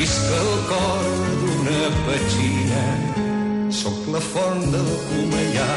visc 0.00 0.28
el 0.32 0.52
cor 0.68 1.08
d'una 1.40 1.80
petxina, 2.06 2.84
sóc 3.80 4.06
la 4.14 4.20
font 4.24 4.62
del 4.72 4.88
Comellà 5.08 5.72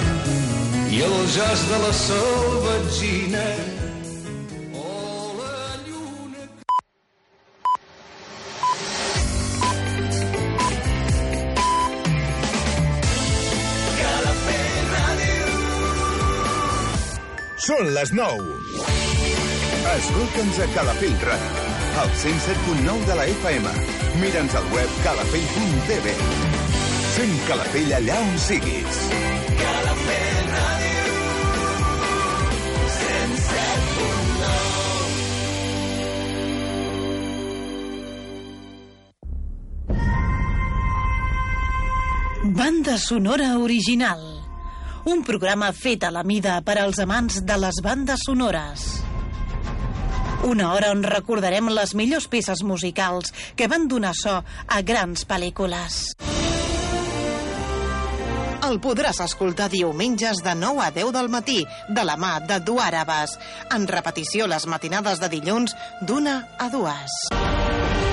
i 0.96 1.02
el 1.08 1.16
jazz 1.36 1.66
de 1.72 1.80
la 1.83 1.92
salvatgina. 2.00 3.44
Són 17.63 17.93
les 17.95 18.15
9. 18.15 18.55
Escolta'ns 19.97 20.57
a 20.63 20.71
Calafell 20.73 21.19
Ràdio, 21.27 21.62
al 21.98 22.10
107.9 22.10 23.05
de 23.05 23.16
la 23.16 23.25
FM. 23.25 23.70
Mira'ns 24.21 24.55
al 24.55 24.66
web 24.73 24.89
calafell.tv. 25.04 26.15
Fem 27.14 27.34
Calafell 27.47 27.93
allà 27.93 28.20
on 28.21 28.38
siguis. 28.42 29.00
Banda 42.44 42.98
sonora 42.98 43.58
original. 43.60 44.20
Un 45.06 45.23
programa 45.23 45.72
fet 45.73 46.04
a 46.04 46.12
la 46.12 46.23
mida 46.23 46.60
per 46.66 46.80
als 46.82 47.00
amants 47.04 47.44
de 47.44 47.58
les 47.60 47.82
bandes 47.84 48.23
sonores. 48.26 49.03
Una 50.44 50.74
hora 50.74 50.90
on 50.92 51.06
recordarem 51.08 51.70
les 51.72 51.94
millors 51.96 52.28
peces 52.28 52.66
musicals 52.68 53.32
que 53.56 53.70
van 53.72 53.88
donar 53.88 54.12
so 54.20 54.42
a 54.44 54.82
grans 54.84 55.24
pel·lícules. 55.30 56.02
El 58.64 58.80
podràs 58.84 59.22
escoltar 59.23 59.70
diumenges 59.72 60.42
de 60.44 60.56
9 60.59 60.84
a 60.84 60.92
10 60.95 61.12
del 61.16 61.32
matí, 61.32 61.62
de 61.88 62.04
la 62.04 62.17
mà 62.20 62.38
de 62.44 62.59
Duàrabes. 62.59 63.38
En 63.76 63.88
repetició 63.88 64.48
les 64.52 64.67
matinades 64.67 65.23
de 65.23 65.32
dilluns 65.32 65.76
d'una 66.02 66.42
a 66.60 66.70
dues. 66.72 68.12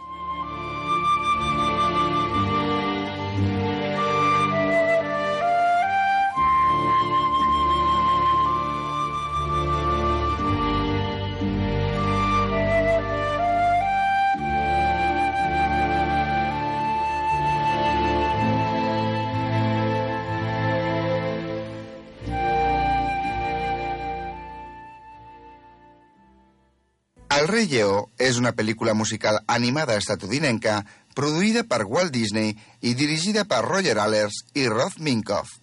rei 27.51 27.67
Lleó 27.67 28.07
és 28.15 28.37
una 28.39 28.53
pel·lícula 28.55 28.93
musical 28.95 29.41
animada 29.51 29.97
estatudinenca 29.99 30.77
produïda 31.17 31.65
per 31.67 31.83
Walt 31.83 32.13
Disney 32.15 32.53
i 32.87 32.93
dirigida 32.95 33.43
per 33.45 33.61
Roger 33.65 33.97
Allers 33.99 34.37
i 34.55 34.67
Roth 34.71 34.99
Minkoff. 35.03 35.57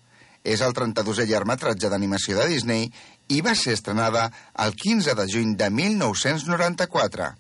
És 0.45 0.61
el 0.65 0.75
32è 0.77 1.25
llargmetratge 1.29 1.89
d'animació 1.89 2.37
de 2.39 2.47
Disney 2.53 2.91
i 3.33 3.41
va 3.45 3.55
ser 3.57 3.75
estrenada 3.77 4.27
el 4.65 4.77
15 4.77 5.17
de 5.17 5.27
juny 5.33 5.55
de 5.61 5.71
1994. 5.71 7.31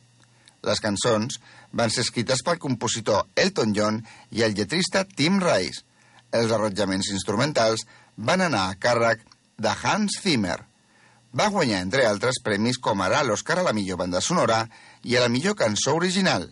Les 0.68 0.80
cançons 0.84 1.38
van 1.72 1.92
ser 1.92 2.06
escrites 2.06 2.42
pel 2.44 2.60
compositor 2.62 3.28
Elton 3.36 3.74
John 3.76 4.00
i 4.32 4.44
el 4.46 4.56
lletrista 4.56 5.04
Tim 5.04 5.40
Rice. 5.44 5.84
Els 6.32 6.52
arranjaments 6.52 7.12
instrumentals 7.12 7.84
van 8.16 8.44
anar 8.44 8.64
a 8.68 8.80
càrrec 8.80 9.24
de 9.56 9.76
Hans 9.82 10.20
Zimmer. 10.22 10.58
Va 11.36 11.50
guanyar, 11.52 11.82
entre 11.84 12.06
altres, 12.08 12.40
premis 12.44 12.78
com 12.80 13.02
ara 13.04 13.20
l'Oscar 13.26 13.58
a 13.60 13.66
la 13.66 13.74
millor 13.76 13.98
banda 14.00 14.20
sonora 14.24 14.62
i 15.04 15.16
a 15.16 15.24
la 15.24 15.28
millor 15.28 15.56
cançó 15.58 15.94
original. 15.98 16.48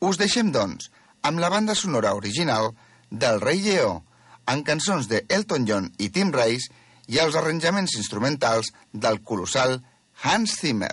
Us 0.00 0.18
deixem, 0.18 0.52
doncs, 0.52 0.88
amb 1.22 1.42
la 1.42 1.50
banda 1.52 1.74
sonora 1.78 2.14
original 2.18 2.72
del 3.10 3.40
Rei 3.40 3.60
Lleó, 3.60 4.00
amb 4.46 4.64
cançons 4.66 5.08
de 5.08 5.22
Elton 5.28 5.68
John 5.68 5.92
i 5.98 6.08
Tim 6.08 6.32
Rice 6.34 6.72
i 7.12 7.20
els 7.22 7.36
arranjaments 7.36 7.94
instrumentals 8.00 8.72
del 8.92 9.20
colossal 9.22 9.80
Hans 10.24 10.56
Zimmer. 10.60 10.90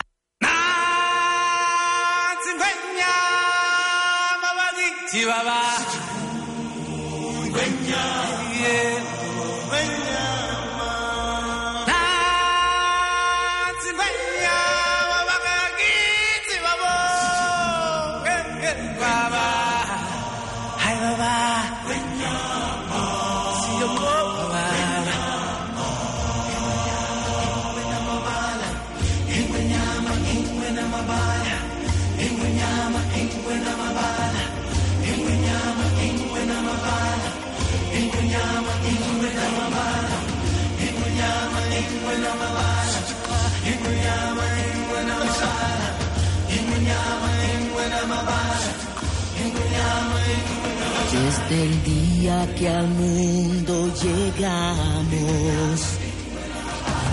Desde 51.11 51.63
el 51.63 51.83
día 51.83 52.55
que 52.55 52.69
al 52.69 52.87
mundo 52.87 53.91
llegamos, 54.01 55.79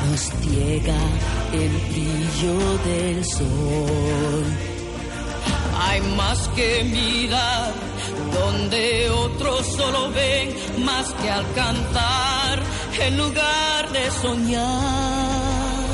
nos 0.09 0.21
ciega 0.41 1.01
el 1.53 1.71
brillo 1.91 2.79
del 2.85 3.25
sol. 3.25 4.45
Hay 5.81 6.01
más 6.17 6.49
que 6.57 6.85
mirar 6.85 7.73
donde 8.33 9.11
otros 9.11 9.67
solo 9.67 10.11
ven, 10.11 10.55
más 10.85 11.13
que 11.15 11.31
alcanzar 11.31 12.63
en 13.01 13.17
lugar 13.17 13.91
de 13.93 14.11
soñar. 14.11 15.87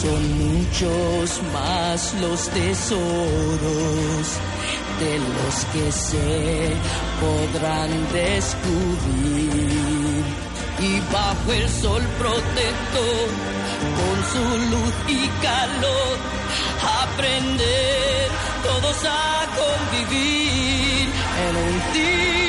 Son 0.00 0.22
muchos 0.38 1.40
más 1.52 2.14
los 2.20 2.48
tesoros 2.48 4.26
de 5.00 5.18
los 5.18 5.54
que 5.72 5.92
se 5.92 6.72
podrán 7.20 7.90
descubrir. 8.12 9.62
Y 10.80 11.00
bajo 11.12 11.52
el 11.52 11.68
sol 11.68 12.02
protector, 12.18 13.28
con 13.98 14.16
su 14.32 14.44
luz 14.70 14.94
y 15.08 15.28
calor, 15.40 16.18
aprender 17.02 18.28
todos 18.64 19.04
a 19.04 19.46
convivir 19.60 21.08
en 21.46 21.56
un 21.56 21.74
ciclo 21.92 22.41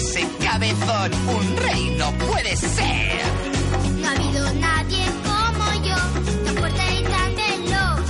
corazón. 0.00 1.10
Un 1.28 1.56
rey 1.56 1.94
no 1.96 2.12
puede 2.12 2.56
ser. 2.56 3.22
No 3.98 4.08
ha 4.08 4.12
habido 4.12 4.52
nadie 4.54 5.04
como 5.24 5.84
yo, 5.84 5.96
tan 6.44 6.56
fuerte 6.56 6.82
y 6.98 7.02
tan 7.04 7.34
veloz. 7.36 8.06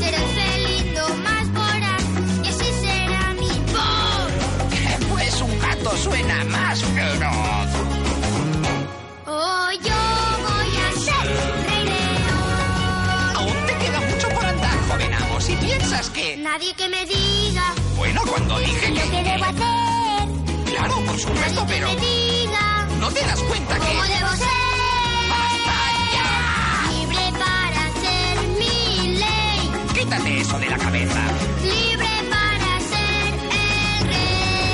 Seré 0.00 0.16
el 0.16 0.28
felino 0.36 1.08
más 1.24 1.52
voraz 1.52 2.02
y 2.44 2.48
así 2.48 2.70
será 2.80 3.34
mi 3.34 3.48
voz. 3.72 5.08
Pues 5.10 5.40
un 5.40 5.58
gato 5.58 5.96
suena 5.96 6.44
más 6.44 6.82
feroz. 6.82 7.68
Oh, 9.26 9.70
yo 9.88 10.02
voy 10.46 10.72
a 10.84 10.88
ser 11.06 11.26
rey 11.66 11.84
león. 11.84 13.36
Aún 13.36 13.66
te 13.66 13.74
queda 13.84 14.00
mucho 14.00 14.28
por 14.28 14.44
andar, 14.44 14.78
joven 14.88 15.14
amo. 15.14 15.40
Si 15.40 15.56
piensas 15.56 16.10
que... 16.10 16.36
Nadie 16.36 16.74
que 16.74 16.88
me 16.88 17.04
diga 17.06 17.74
Bueno, 17.96 18.20
cuando 18.28 18.58
dije 18.58 18.90
lo 18.90 19.10
que 19.10 19.22
debo 19.22 19.44
hacer. 19.44 19.95
Claro, 20.86 21.04
por 21.04 21.18
supuesto, 21.18 21.64
pero... 21.66 21.88
¿No 23.00 23.10
te 23.10 23.20
das 23.26 23.40
cuenta 23.42 23.76
cómo 23.78 24.02
que... 24.02 24.08
debo 24.08 24.30
ser. 24.36 24.48
¡Basta 25.28 25.78
ya! 26.14 26.90
Libre 26.92 27.24
para 27.38 27.82
ser 28.00 28.34
mi 28.58 29.18
ley. 29.18 29.70
Quítate 29.94 30.40
eso 30.40 30.58
de 30.60 30.70
la 30.70 30.78
cabeza. 30.78 31.20
Libre 31.62 32.08
para 32.30 32.80
ser 32.80 33.34
el 33.34 34.06
rey. 34.06 34.66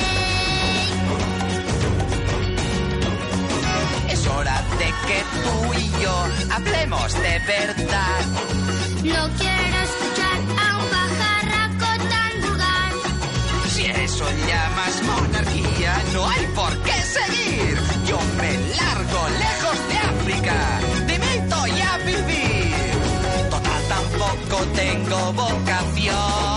Es 4.11 4.27
hora 4.27 4.63
de 4.79 4.93
que 5.07 5.25
tú 5.43 5.75
y 5.79 6.03
yo 6.03 6.15
hablemos 6.51 7.13
de 7.15 7.39
verdad. 7.47 8.27
No 9.03 9.31
quiero 9.39 9.72
Si 14.23 14.29
eso 14.29 14.47
llamas 14.47 15.03
monarquía, 15.03 16.03
no 16.13 16.29
hay 16.29 16.47
por 16.55 16.79
qué 16.83 16.93
seguir. 16.93 17.77
Yo 18.07 18.19
me 18.37 18.53
largo 18.77 19.29
lejos 19.39 19.89
de 19.89 19.99
África. 19.99 20.81
Te 21.07 21.19
meto 21.19 21.67
ya 21.67 21.95
a 21.95 21.99
vivir. 21.99 23.51
Total, 23.51 23.83
tampoco 23.89 24.65
tengo 24.75 25.33
vocación. 25.33 26.52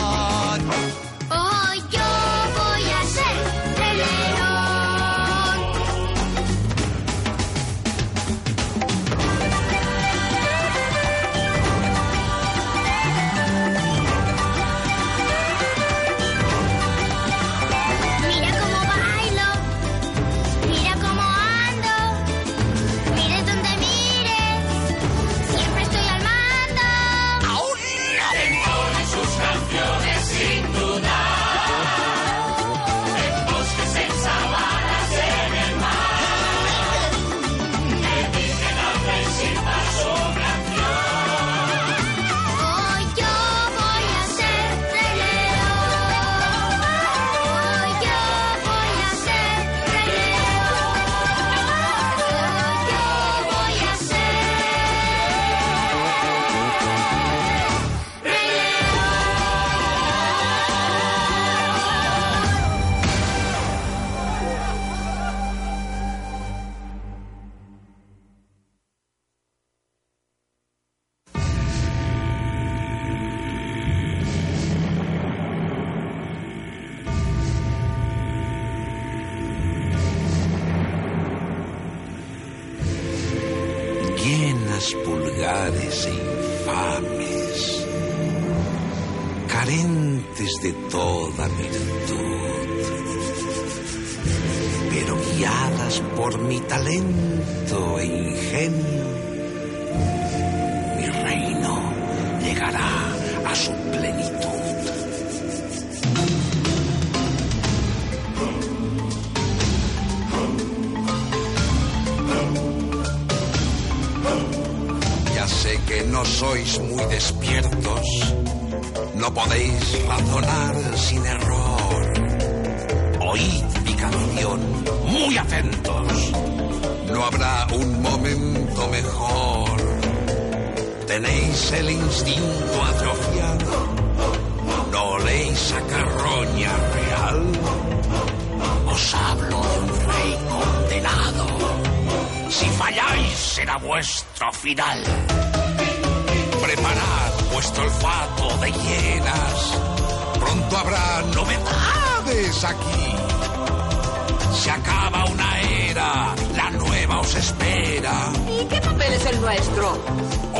Nuestro? 159.45 159.93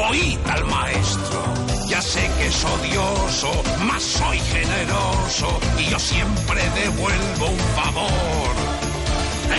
Oíd 0.10 0.40
al 0.48 0.64
maestro. 0.66 1.44
Ya 1.88 2.02
sé 2.02 2.30
que 2.38 2.48
es 2.48 2.66
odioso, 2.66 3.52
mas 3.88 4.04
soy 4.04 4.38
generoso 4.40 5.60
y 5.80 5.86
yo 5.90 6.00
siempre 6.00 6.62
devuelvo 6.82 7.48
un 7.48 7.60
favor. 7.80 8.52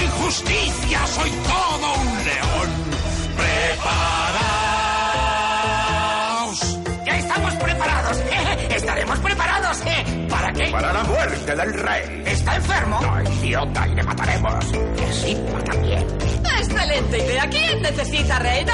En 0.00 0.08
justicia 0.22 1.06
soy 1.06 1.30
todo 1.30 1.94
un 2.02 2.24
león. 2.30 2.68
¡Preparaos! 3.36 4.58
¡Ya 7.04 7.18
estamos 7.18 7.54
preparados! 7.54 8.18
¡Estaremos 8.70 9.18
preparados! 9.18 9.80
¿eh? 9.86 10.26
¿Para 10.30 10.52
qué? 10.52 10.66
Para 10.70 10.92
la 10.92 11.02
muerte 11.02 11.56
del 11.56 11.74
rey. 11.74 12.22
¿Está 12.26 12.56
enfermo? 12.56 13.00
No, 13.00 13.22
idiota, 13.22 13.88
y 13.88 13.94
le 13.94 14.02
mataremos. 14.04 14.64
Y 15.26 15.34
así 16.90 17.00
también. 17.00 17.16
¡Excelente 17.16 17.18
idea! 17.18 17.50
¿Quién 17.50 17.82
necesita 17.82 18.38
reina? 18.38 18.72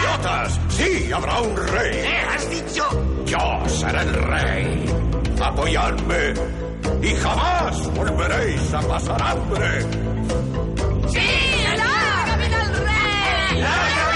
¡Idiotas! 0.00 0.60
Sí, 0.70 1.12
habrá 1.12 1.40
un 1.40 1.56
rey. 1.56 2.02
¿Qué 2.02 2.16
has 2.34 2.50
dicho? 2.50 2.84
Yo 3.26 3.68
seré 3.68 4.00
el 4.02 4.14
rey. 4.14 4.84
Apoyadme. 5.42 6.34
Y 7.02 7.14
jamás 7.16 7.94
volveréis 7.94 8.74
a 8.74 8.80
pasar 8.80 9.22
hambre. 9.22 9.82
¡Sí! 11.08 11.66
¡Larga 11.76 12.36
vida 12.36 12.60
al 12.60 12.74
rey! 12.76 14.07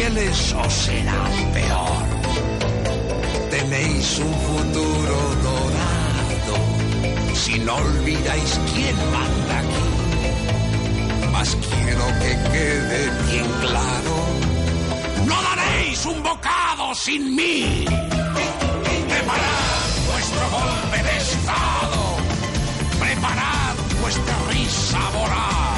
Fieles 0.00 0.54
o 0.54 0.70
será 0.70 1.22
peor. 1.52 2.04
Tenéis 3.50 4.18
un 4.18 4.34
futuro 4.48 5.16
dorado. 5.46 6.56
Si 7.34 7.58
no 7.58 7.74
olvidáis 7.74 8.50
quién 8.72 8.96
manda 9.16 9.54
aquí, 9.62 9.88
mas 11.32 11.48
quiero 11.66 12.06
que 12.22 12.32
quede 12.52 13.00
bien 13.30 13.48
claro. 13.60 14.14
No 15.26 15.36
daréis 15.48 16.06
un 16.06 16.22
bocado 16.22 16.94
sin 16.94 17.36
mí. 17.36 17.84
Preparad 19.12 19.82
vuestro 20.12 20.44
golpe 20.56 20.98
de 21.08 21.16
estado. 21.28 22.00
Preparad 22.98 23.74
vuestra 24.00 24.36
risa 24.50 25.00
voraz. 25.12 25.69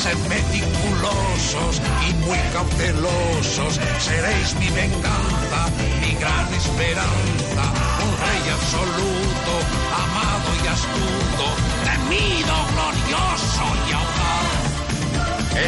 Sed 0.00 0.16
meticulosos 0.30 1.82
y 2.08 2.14
muy 2.24 2.38
cautelosos. 2.54 3.78
Seréis 3.98 4.54
mi 4.54 4.70
venganza, 4.70 5.68
mi 6.00 6.14
gran 6.14 6.48
esperanza. 6.54 7.62
Un 8.06 8.12
rey 8.24 8.44
absoluto, 8.50 9.52
amado 9.92 10.48
y 10.64 10.68
astuto, 10.68 11.46
temido, 11.84 12.56
glorioso 12.72 13.64
y 13.88 13.92
audaz. 13.92 14.70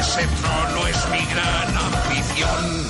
Ese 0.01 0.27
trono 0.41 0.87
es 0.87 1.09
mi 1.11 1.23
gran 1.31 1.77
ambición. 1.77 2.82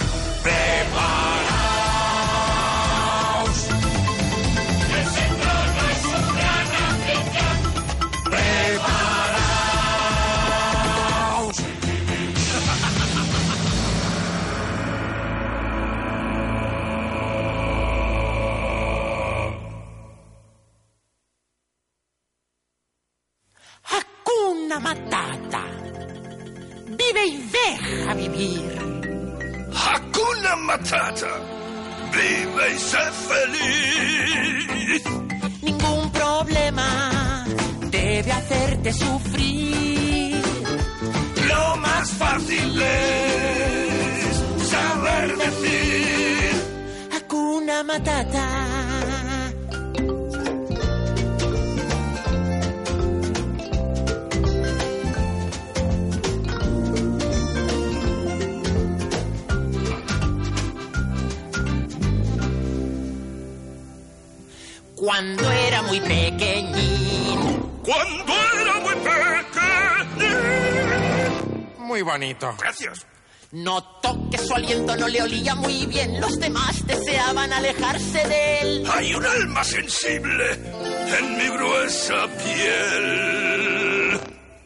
Bonito. 72.46 72.62
Gracias. 72.62 73.06
Notó 73.52 74.30
que 74.30 74.38
su 74.38 74.54
aliento 74.54 74.96
no 74.96 75.08
le 75.08 75.22
olía 75.22 75.54
muy 75.54 75.84
bien. 75.86 76.20
Los 76.20 76.38
demás 76.38 76.86
deseaban 76.86 77.52
alejarse 77.52 78.26
de 78.26 78.60
él. 78.60 78.86
Hay 78.90 79.14
un 79.14 79.24
alma 79.26 79.62
sensible 79.62 80.52
en 80.52 81.36
mi 81.36 81.48
gruesa 81.48 82.26
piel. 82.38 84.20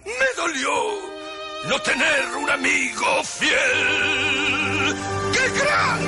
Me 0.04 0.26
dolió 0.36 0.70
no 1.68 1.82
tener 1.82 2.24
un 2.40 2.48
amigo 2.48 3.24
fiel. 3.24 4.96
¡Qué 5.32 5.48
gran 5.58 6.00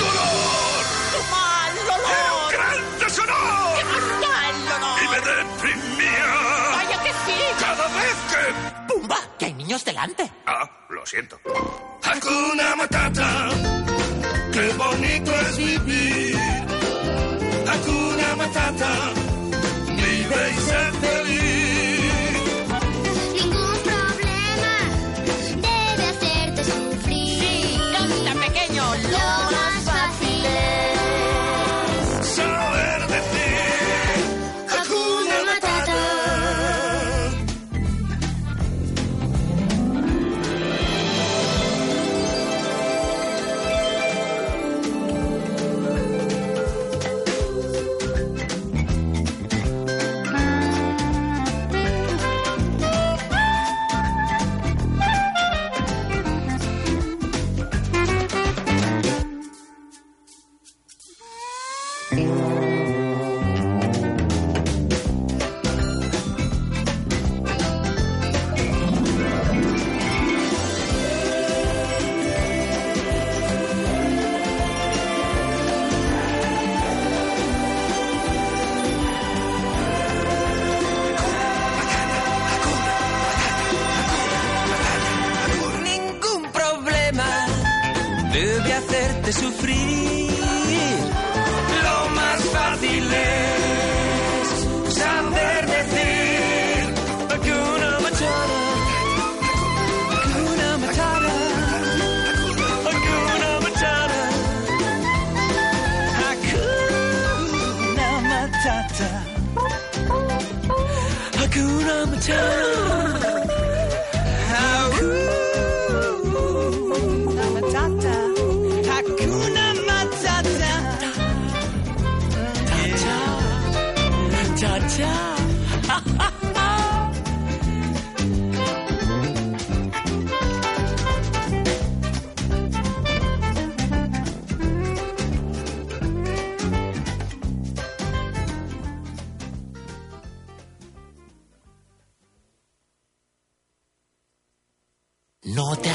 dolor! 0.00 0.84
¡Qué 1.12 1.20
mal 1.30 1.76
¡Era 1.76 1.84
un 1.84 2.00
olor! 2.00 2.52
gran 2.52 2.98
deshonor! 2.98 3.78
¡Qué 3.78 3.84
mal 4.26 4.56
olor! 4.78 5.02
Y 5.02 5.08
me 5.08 5.20
deprimía 5.20 6.26
¡Vaya 6.72 7.02
que 7.02 7.10
sí! 7.10 7.38
cada 7.60 7.86
vez 7.88 8.16
que... 8.30 8.94
¡Pumba! 8.94 9.18
¡Que 9.38 9.44
hay 9.44 9.52
niños 9.52 9.84
delante! 9.84 10.31
Siento. 11.12 11.38
Matata, 12.74 13.50
qué 14.50 14.72
bonito 14.78 15.30
es 15.42 15.58
vivir. 15.58 16.36
Hakuna 17.68 18.36
Matata, 18.36 18.92
vive 19.88 20.50
y 20.50 20.60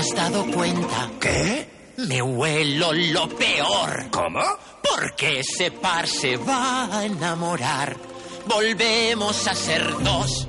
has 0.07 0.15
dado 0.15 0.45
cuenta? 0.51 1.09
¿Qué? 1.19 1.67
Me 1.97 2.21
huelo 2.21 2.93
lo 2.93 3.27
peor. 3.29 4.09
¿Cómo? 4.11 4.41
Porque 4.81 5.39
ese 5.39 5.71
par 5.71 6.07
se 6.07 6.37
va 6.37 6.97
a 6.97 7.05
enamorar. 7.05 7.97
Volvemos 8.45 9.47
a 9.47 9.55
ser 9.55 9.83
dos. 10.03 10.47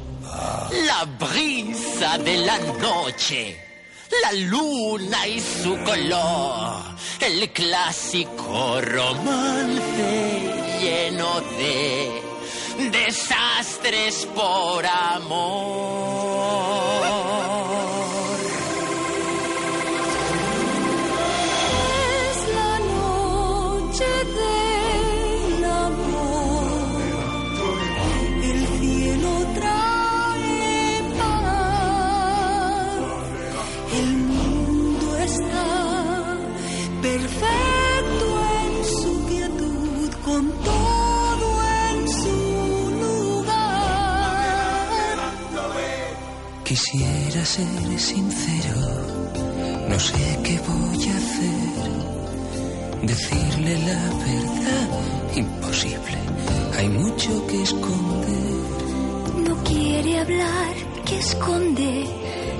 La 0.86 1.04
brisa 1.18 2.18
de 2.18 2.36
la 2.38 2.58
noche. 2.58 3.64
La 4.22 4.32
luna 4.32 5.26
y 5.26 5.40
su 5.40 5.76
color. 5.82 6.82
El 7.20 7.50
clásico 7.52 8.80
romance 8.80 10.54
lleno 10.80 11.40
de 11.58 12.22
desastres 12.90 14.26
por 14.34 14.86
amor. 14.86 16.28
Quisiera 46.68 47.46
ser 47.46 47.98
sincero, 47.98 48.76
no 49.88 49.98
sé 49.98 50.38
qué 50.44 50.60
voy 50.68 51.08
a 51.08 51.16
hacer. 51.16 51.80
Decirle 53.04 53.78
la 53.86 54.02
verdad, 54.26 54.88
imposible, 55.34 56.18
hay 56.76 56.88
mucho 56.90 57.46
que 57.46 57.62
esconder. 57.62 58.66
No 59.46 59.64
quiere 59.64 60.18
hablar, 60.18 60.74
que 61.06 61.16
esconde, 61.16 62.04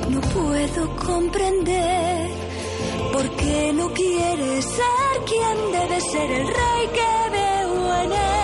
no 0.08 0.22
puedo 0.22 0.96
comprender. 0.96 2.30
¿Por 3.12 3.36
qué 3.36 3.72
no 3.74 3.92
quiere 3.92 4.62
ser 4.62 5.24
quien 5.26 5.72
debe 5.72 6.00
ser 6.00 6.30
el 6.30 6.46
rey 6.46 6.88
que 6.94 7.30
veo 7.30 7.94
en 8.04 8.12
él? 8.12 8.37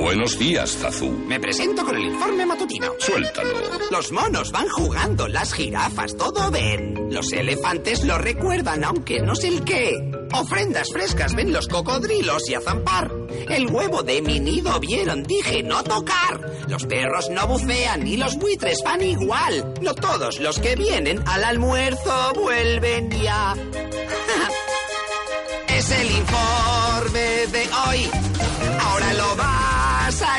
Buenos 0.00 0.38
días, 0.38 0.78
Zazu. 0.78 1.10
Me 1.10 1.38
presento 1.38 1.84
con 1.84 1.94
el 1.94 2.06
informe 2.06 2.46
matutino. 2.46 2.94
Suéltalo. 2.98 3.52
Los 3.90 4.10
monos 4.12 4.50
van 4.50 4.66
jugando, 4.66 5.28
las 5.28 5.52
jirafas 5.52 6.16
todo 6.16 6.50
ven. 6.50 7.12
Los 7.12 7.30
elefantes 7.34 8.02
lo 8.04 8.16
recuerdan, 8.16 8.82
aunque 8.82 9.20
no 9.20 9.34
sé 9.34 9.48
el 9.48 9.62
qué. 9.62 10.10
Ofrendas 10.32 10.88
frescas 10.90 11.34
ven 11.34 11.52
los 11.52 11.68
cocodrilos 11.68 12.48
y 12.48 12.54
a 12.54 12.62
zampar. 12.62 13.12
El 13.50 13.66
huevo 13.66 14.02
de 14.02 14.22
mi 14.22 14.40
nido 14.40 14.80
vieron, 14.80 15.22
dije 15.22 15.62
no 15.62 15.84
tocar. 15.84 16.50
Los 16.66 16.86
perros 16.86 17.28
no 17.28 17.46
bucean 17.46 18.06
y 18.06 18.16
los 18.16 18.38
buitres 18.38 18.82
van 18.82 19.02
igual. 19.02 19.74
No 19.82 19.94
todos 19.94 20.40
los 20.40 20.58
que 20.60 20.76
vienen 20.76 21.22
al 21.26 21.44
almuerzo 21.44 22.32
vuelven 22.36 23.10
ya. 23.10 23.54
es 25.68 25.90
el 25.90 26.10
informe 26.10 27.46
de 27.52 27.68
hoy. 27.86 28.19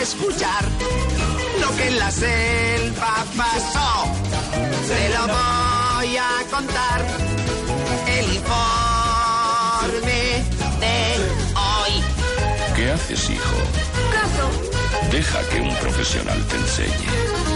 Escuchar. 0.02 0.66
Lo 1.60 1.76
que 1.78 1.88
en 1.90 2.00
la 2.00 2.10
selva 2.10 3.24
pasó. 3.38 4.08
Te 4.88 5.10
lo 5.10 5.28
voy 5.28 6.18
a 6.18 6.44
contar. 6.50 7.06
El 8.08 8.34
informe 8.34 10.44
de 10.80 11.20
hoy. 11.56 12.04
¿Qué 12.76 12.90
haces, 12.90 13.30
hijo? 13.30 13.91
Deja 15.12 15.40
que 15.50 15.60
un 15.62 15.76
profesional 15.76 16.46
te 16.48 16.56
enseñe. 16.56 17.08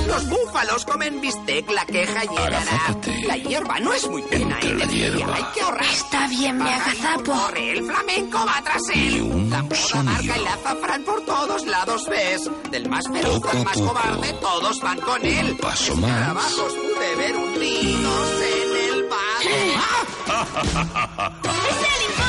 Los 0.07 0.27
búfalos 0.29 0.85
comen 0.85 1.19
bistec, 1.21 1.69
la 1.71 1.85
queja 1.85 2.23
llenará. 2.25 2.59
Agazápate. 2.61 3.23
La 3.27 3.37
hierba 3.37 3.79
no 3.79 3.93
es 3.93 4.07
muy 4.07 4.21
buena 4.23 4.55
Entre 4.55 4.73
la 4.75 4.83
energía, 4.83 5.09
hierba. 5.15 5.35
hay 5.35 5.43
que 5.53 5.61
ahorrar. 5.61 5.85
Está 5.85 6.27
bien, 6.27 6.57
me 6.57 6.73
agazapo. 6.73 7.23
Corre, 7.33 7.71
el 7.71 7.85
flamenco 7.85 8.45
va 8.45 8.61
tras 8.63 8.81
él. 8.93 9.15
Y 9.15 9.19
un 9.21 9.49
La 9.49 9.63
sonido. 9.75 10.03
marca 10.03 10.35
el 10.35 10.47
azafrán 10.47 11.03
por 11.03 11.21
todos 11.25 11.65
lados 11.65 12.05
ves. 12.09 12.49
Del 12.71 12.89
más 12.89 13.05
feroz 13.11 13.33
Poco 13.35 13.49
al 13.49 13.63
más 13.63 13.73
poco. 13.77 13.87
cobarde, 13.87 14.33
todos 14.33 14.79
van 14.81 14.99
con 15.01 15.25
él. 15.25 15.51
Un 15.51 15.57
paso 15.57 15.95
más. 15.95 16.11
Escarabajos 16.11 16.73
pude 16.73 17.15
ver 17.15 17.35
hundidos 17.37 18.29
en 18.41 18.93
el 18.93 19.03
vaso. 19.09 19.49
Es 21.45 21.49
el 21.87 22.24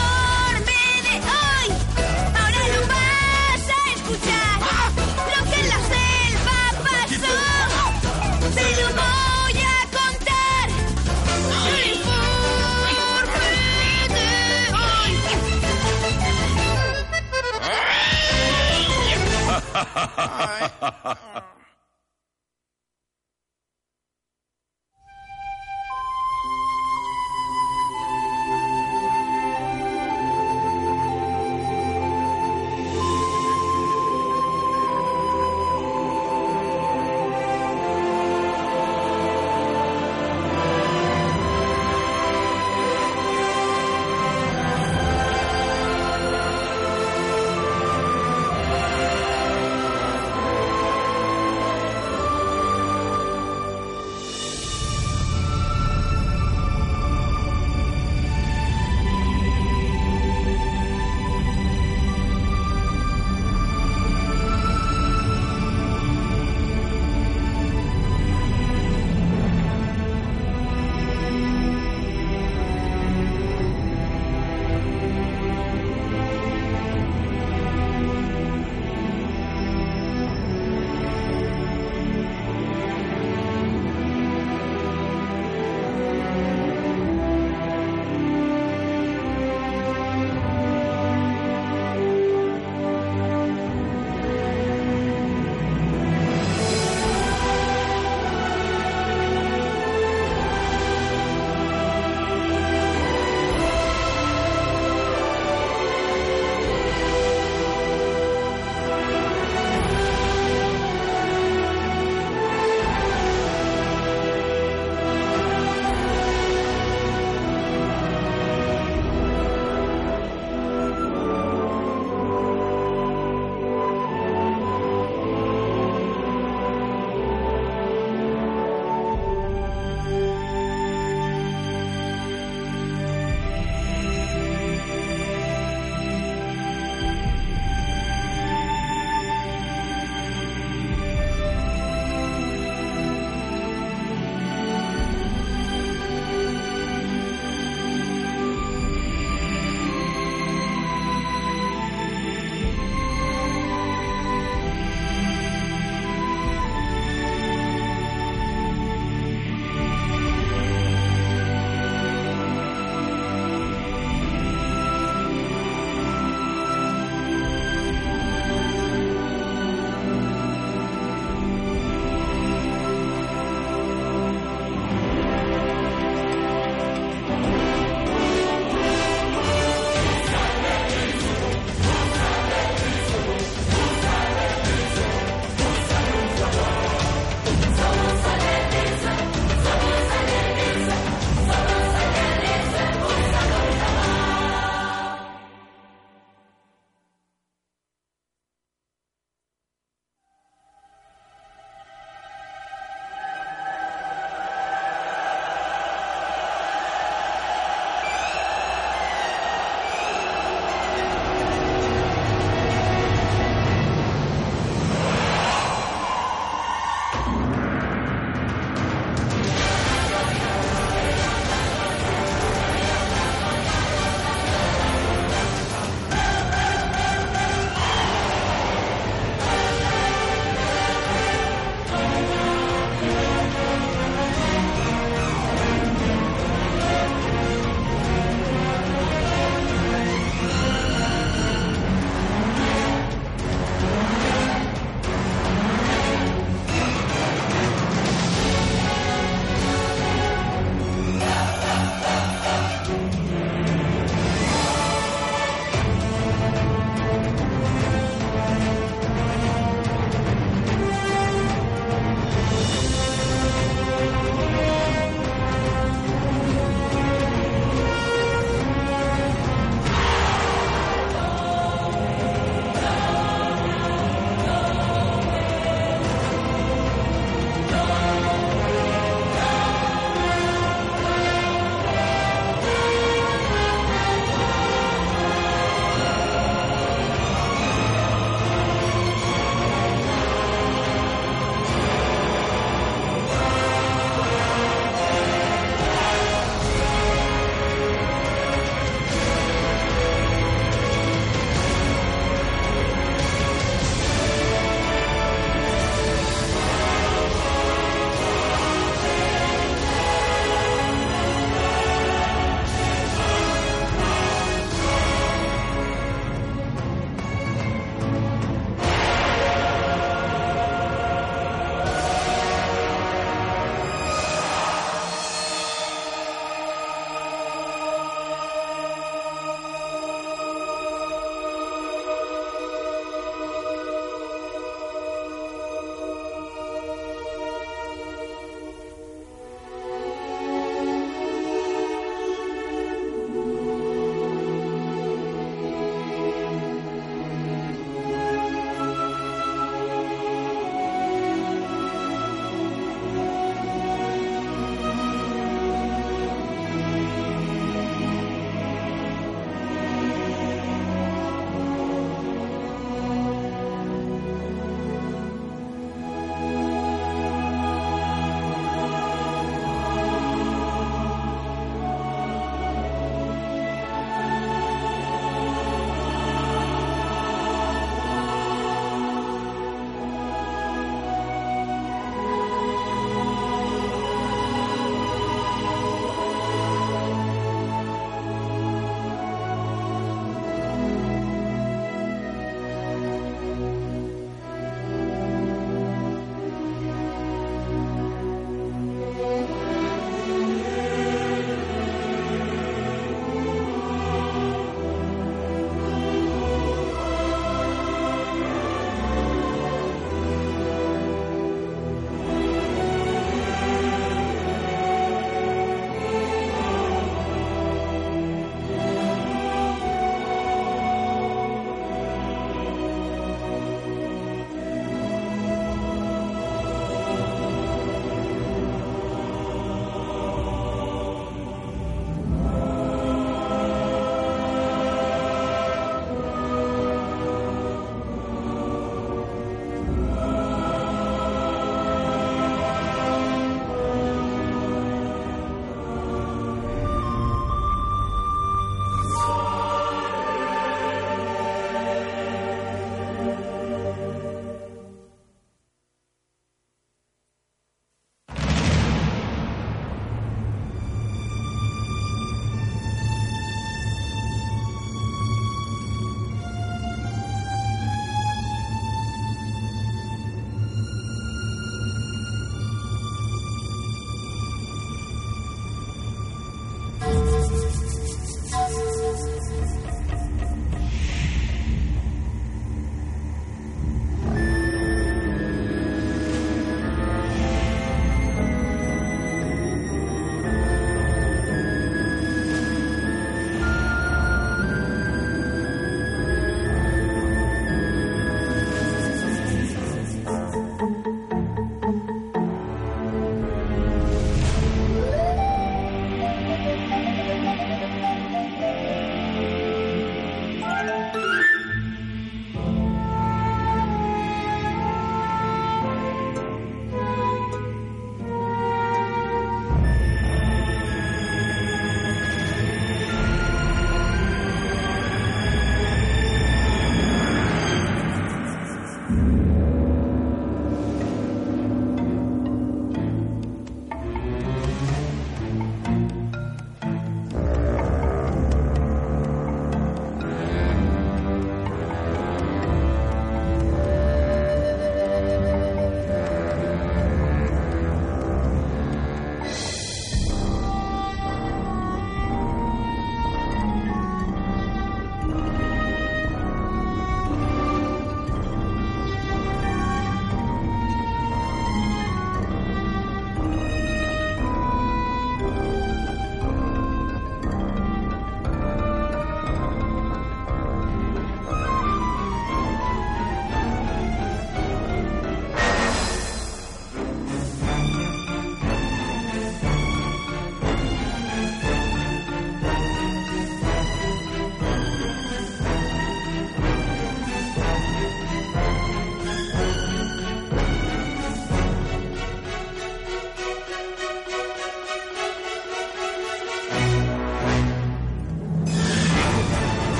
right. 19.77 20.73
All 20.81 21.17
right. 21.35 21.43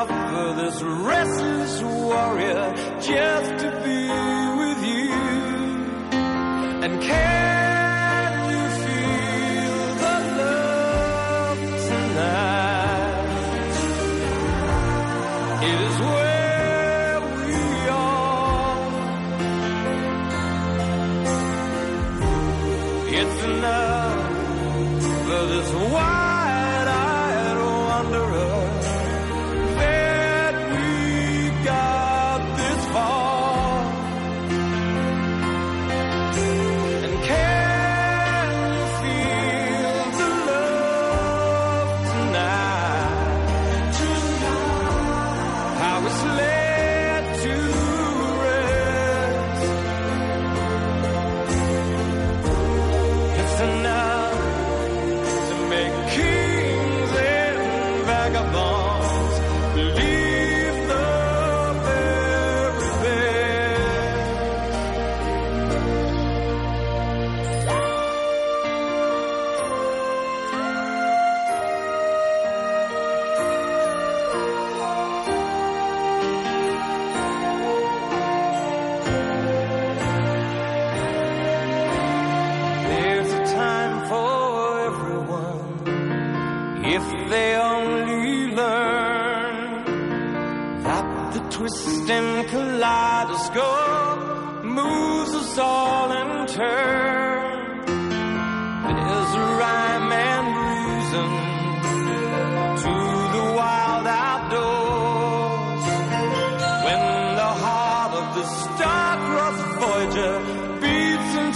Enough 0.00 0.30
for 0.30 0.54
this 0.54 0.82
restless 0.82 1.82
warrior 1.82 2.72
just 3.02 3.50
to 3.62 3.70
be 3.84 4.08
with 4.56 4.82
you. 4.82 5.12
And 6.82 7.02
can 7.02 7.49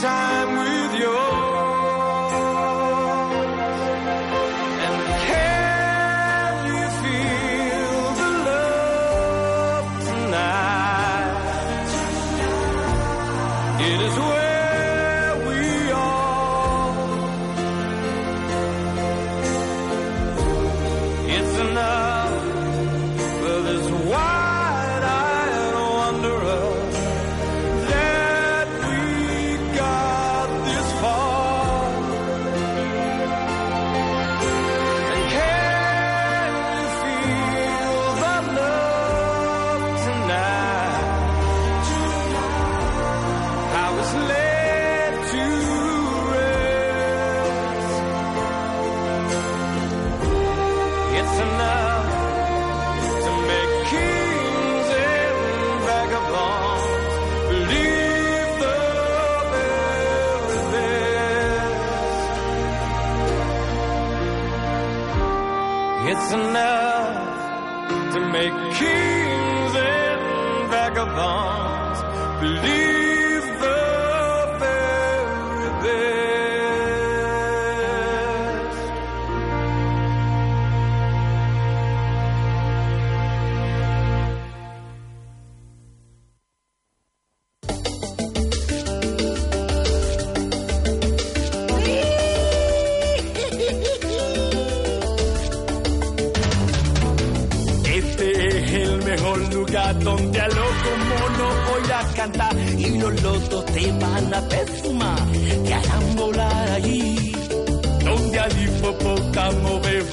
time 0.04 0.58
we 0.58 0.83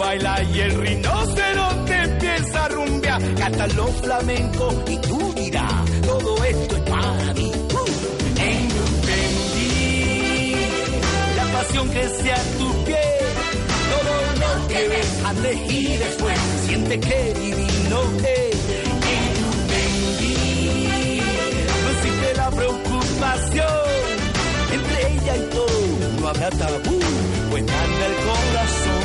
baila 0.01 0.43
y 0.43 0.59
el 0.59 0.81
rinoceronte 0.81 1.95
empieza 1.95 2.65
a 2.65 2.67
rumbear, 2.69 3.21
cantan 3.35 3.75
los 3.75 3.91
flamencos 4.01 4.75
y 4.87 4.97
tú 4.97 5.33
dirás, 5.35 5.85
todo 6.01 6.43
esto 6.43 6.75
es 6.75 6.81
para 6.81 7.33
mí. 7.35 7.51
Uh. 7.73 7.85
En 8.49 8.65
Upendi, 8.85 10.55
la 11.37 11.45
pasión 11.53 11.89
que 11.89 12.09
sea 12.09 12.39
tu 12.57 12.83
piel, 12.85 13.25
todo 13.93 14.13
lo 14.41 14.67
que 14.69 14.87
ves 14.87 15.09
antes 15.25 15.55
y 15.71 15.97
después, 15.97 16.39
siente 16.65 16.99
que 16.99 17.33
divino 17.39 18.01
es. 18.39 18.55
En 19.17 19.33
Upendi, 19.53 21.21
no 22.21 22.29
la 22.43 22.49
preocupación, 22.49 23.87
entre 24.73 24.97
ella 25.13 25.33
y 25.37 25.43
todo 25.55 25.71
no 26.19 26.27
habrá 26.27 26.49
tabú, 26.49 26.99
pues 27.51 27.63
manda 27.63 28.05
el 28.11 28.15
corazón. 28.25 29.00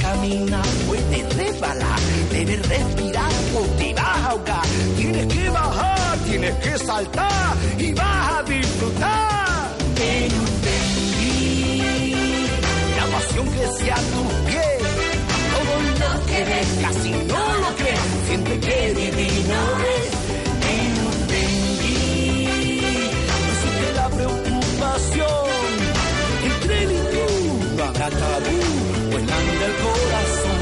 Caminar, 0.00 0.64
puedes 0.86 1.36
resbalar, 1.36 2.00
debes 2.30 2.68
respirar 2.68 3.32
o 3.54 3.60
te 3.78 3.94
vas 3.94 4.04
a 4.04 4.30
ahogar. 4.30 4.66
Tienes 4.96 5.26
que 5.26 5.50
bajar, 5.50 6.18
tienes 6.18 6.54
que 6.56 6.78
saltar 6.78 7.56
y 7.78 7.92
vas 7.92 8.32
a 8.32 8.42
disfrutar. 8.44 9.76
En 10.00 10.32
Upendi, 10.40 11.82
la 12.96 13.06
pasión 13.06 13.46
que 13.48 13.66
sea 13.78 13.96
tu 13.96 14.22
piel, 14.46 14.82
todo 15.54 15.74
lo 16.00 16.26
que 16.26 16.38
ve 16.44 16.60
casi 16.80 17.10
no 17.10 17.42
lo 17.62 17.70
cree, 17.76 17.98
siente 18.26 18.60
que 18.60 18.94
divino 18.94 19.60
es. 19.96 20.08
Entendí, 20.78 22.00
así 23.50 23.68
que 23.78 23.88
la 23.94 24.08
preocupación 24.08 25.48
entre 26.44 26.82
él 26.82 26.90
y 26.92 26.94
tú 27.12 27.24
no 27.76 28.97
pues 29.10 29.24
manda 29.24 29.66
el 29.66 29.74
corazón. 29.86 30.60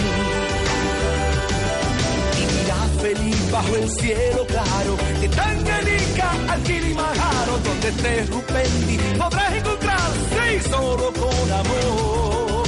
Vivirá 2.37 2.81
feliz 3.01 3.51
bajo 3.51 3.77
el 3.77 3.91
cielo 3.91 4.47
claro 4.47 4.97
de 5.21 5.29
Tanganyika 5.29 6.31
al 6.53 6.63
Kilimanjaro, 6.63 7.59
donde 7.65 7.93
te 7.93 8.27
Rupendi 8.27 8.99
podrás 9.19 9.53
encontrarse 9.55 10.57
y 10.57 10.61
solo 10.71 11.13
con 11.13 11.53
amor. 11.53 12.67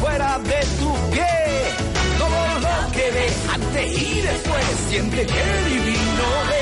Fuera 0.00 0.38
de 0.38 0.60
tu 0.80 1.10
pie 1.12 1.26
todo 2.18 2.58
lo 2.60 2.92
que 2.92 3.10
ve 3.10 3.26
antes 3.54 4.02
y 4.02 4.20
después 4.20 4.64
siente 4.88 5.24
que 5.24 5.44
divino 5.70 6.53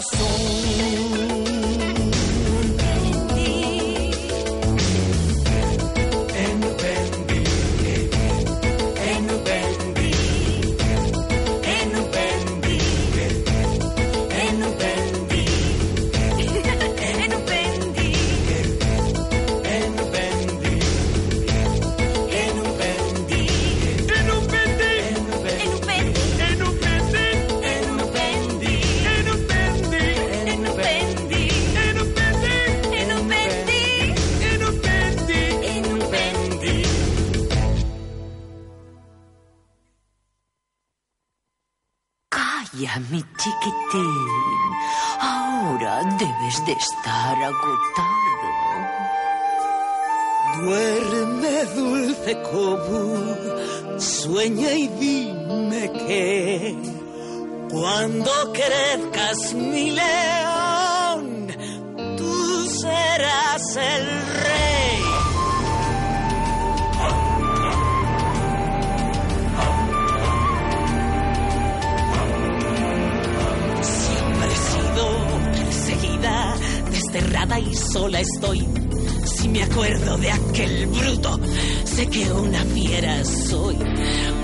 corazón 0.00 1.49
de 46.70 46.76
estar 46.76 47.36
agotado. 47.42 48.48
Duerme, 50.62 51.64
dulce 51.74 52.42
Cobu, 52.42 53.98
sueña 53.98 54.72
y 54.72 54.86
dime 54.88 55.90
que 56.06 56.76
cuando 57.70 58.30
crezcas 58.52 59.52
mi 59.54 59.90
león, 59.90 61.48
tú 62.16 62.66
serás 62.66 63.76
el 63.76 64.06
rey. 64.42 64.49
Y 77.58 77.74
sola 77.74 78.20
estoy. 78.20 78.66
Si 79.24 79.48
me 79.48 79.62
acuerdo 79.62 80.16
de 80.18 80.30
aquel 80.30 80.86
bruto, 80.86 81.40
sé 81.84 82.06
que 82.06 82.30
una 82.32 82.62
fiera 82.64 83.24
soy. 83.24 83.76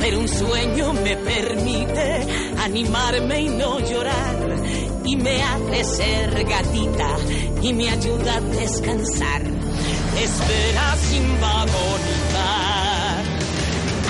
Pero 0.01 0.19
un 0.19 0.29
sueño 0.29 0.93
me 0.93 1.17
permite 1.17 2.27
animarme 2.65 3.43
y 3.43 3.49
no 3.49 3.79
llorar. 3.81 4.57
Y 5.05 5.17
me 5.17 5.43
hace 5.43 5.85
ser 5.85 6.45
gatita 6.45 7.17
y 7.63 7.73
me 7.73 7.89
ayuda 7.91 8.37
a 8.37 8.41
descansar. 8.41 9.43
Espera 9.43 10.97
sin 10.97 11.25
agonizar 11.45 11.77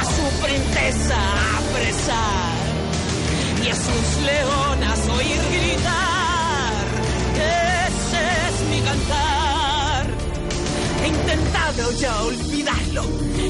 a 0.01 0.05
su 0.05 0.43
princesa 0.43 1.19
apresar 1.59 2.57
y 3.65 3.69
a 3.69 3.75
sus 3.75 4.25
leonas 4.25 5.09
oír 5.09 5.41
gritar. 5.53 6.06
He 11.07 11.09
intentado 11.09 11.93
ya 11.93 12.21
olvidarlo 12.23 13.05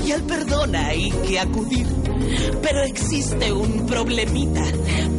y 0.07 0.13
al 0.13 0.23
perdón 0.25 0.77
hay 0.77 1.11
que 1.27 1.41
acudir. 1.41 1.87
Pero 2.61 2.83
existe 2.83 3.51
un 3.51 3.87
problemita, 3.87 4.63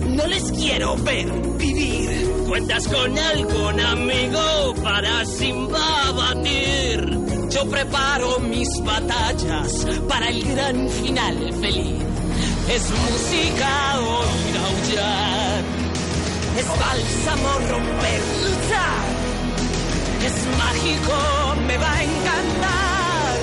no 0.07 0.27
les 0.27 0.51
quiero 0.51 0.95
ver 0.97 1.31
vivir. 1.57 2.31
¿Cuentas 2.47 2.88
con 2.88 3.17
algún 3.17 3.79
amigo 3.79 4.75
para 4.83 5.25
Simba 5.25 6.11
batir? 6.11 7.17
Yo 7.49 7.67
preparo 7.71 8.39
mis 8.41 8.69
batallas 8.83 9.88
para 10.07 10.29
el 10.29 10.43
gran 10.43 10.88
final 10.89 11.53
feliz. 11.53 12.03
Es 12.69 12.83
música 12.91 13.99
oír 13.99 14.57
aullar, 14.67 15.63
es 16.55 16.67
bálsamo 16.67 17.49
romper 17.67 18.21
luchar, 18.43 19.16
es 20.28 20.38
mágico, 20.63 21.15
me 21.67 21.78
va 21.78 21.91
a 21.99 22.03
encantar, 22.03 23.36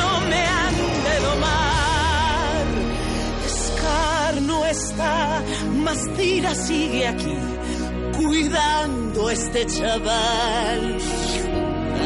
no 0.00 0.10
me 0.30 0.42
han 0.58 0.76
de 1.06 1.16
domar. 1.28 2.64
Scar 3.62 4.42
no 4.42 4.58
está, 4.66 5.42
mas 5.84 5.98
Tira 6.16 6.54
sigue 6.54 7.08
aquí, 7.08 7.36
cuidando 8.16 9.28
a 9.28 9.32
este 9.32 9.66
chaval, 9.66 10.98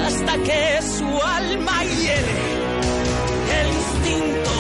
hasta 0.07 0.35
que 0.47 0.63
su 0.97 1.09
alma 1.41 1.77
hiere 1.85 2.37
el 3.61 3.69
instinto 3.83 4.58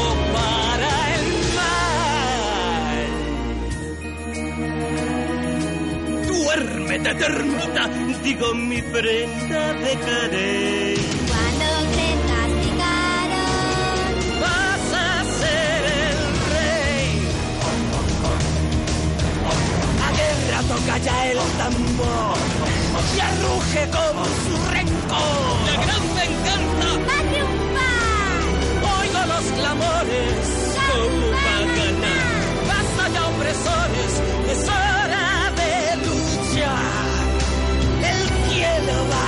Duérmete, 6.98 7.14
ternita, 7.14 7.88
digo 8.24 8.54
mi 8.54 8.82
prenda 8.82 9.72
de 9.74 9.94
carey. 10.06 10.96
Cuando 11.30 11.66
crezcas 11.94 12.50
mi 12.58 12.70
caro, 12.82 13.44
Vas 14.42 14.86
a 14.94 15.24
ser 15.38 15.80
el 16.02 16.20
rey. 16.54 17.06
La 20.02 20.10
guerra 20.18 20.58
toca 20.74 20.98
ya 20.98 21.26
el 21.30 21.38
tambor 21.58 22.36
y 23.16 23.20
arruge 23.20 23.82
con 23.96 24.16
su 24.42 24.54
rencor. 24.72 25.56
La 25.66 25.74
gran 25.84 26.04
venganza 26.18 26.88
va 27.06 27.16
a 27.18 27.24
triunfar. 27.30 28.40
Oigo 28.98 29.20
los 29.32 29.44
clamores 29.58 30.40
como 30.90 31.30
para 31.30 31.60
ganar. 31.78 32.26
Basta 32.68 33.02
ya 33.14 33.22
opresores, 33.28 34.12
cielo 38.88 39.04
va 39.04 39.27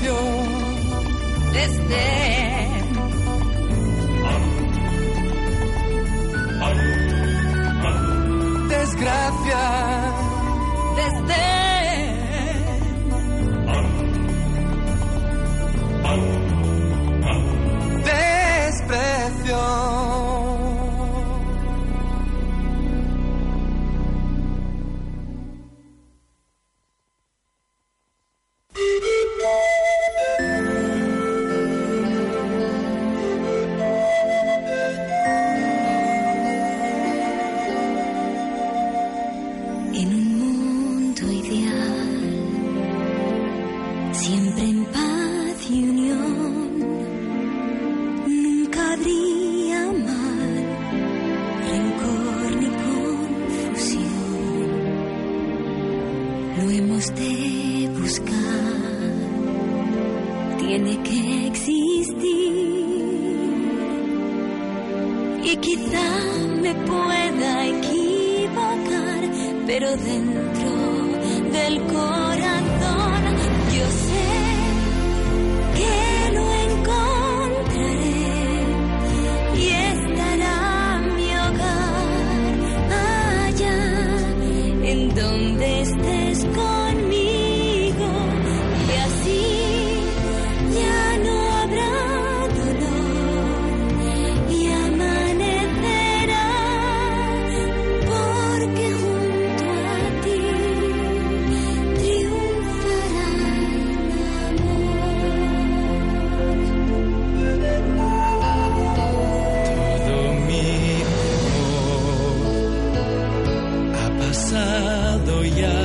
desprecio 0.00 0.16
desde 1.52 2.49
pasado 114.30 115.42
ya. 115.44 115.82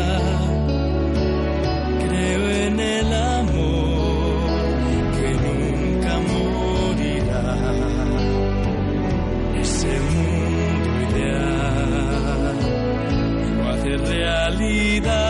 Creo 2.05 2.43
en 2.67 2.79
el 2.79 3.13
amor 3.13 4.45
que 5.15 5.29
nunca 5.45 6.11
morirá. 6.31 7.47
Ese 9.61 9.93
mundo 10.13 10.89
ideal 11.09 12.57
no 13.57 13.63
hace 13.71 13.91
realidad. 14.13 15.25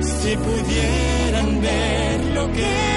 Si 0.00 0.30
pudieran 0.36 1.48
ver 1.60 2.16
lo 2.36 2.44
que 2.52 2.89